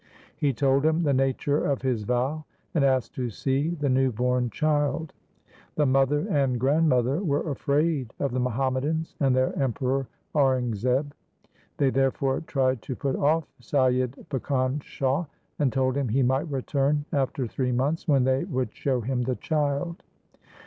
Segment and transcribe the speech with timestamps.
[0.35, 4.49] He told him the nature of his vow, and asked to see the new born
[4.49, 5.13] child.
[5.75, 11.11] The mother and grandmother were afraid of the Muhammadans and their Emperor Aurangzeb.
[11.77, 15.25] They therefore tried to put off Saiyid Bhikan Shah,
[15.59, 19.35] and told him he might return after three months when they would show him the
[19.35, 20.01] child.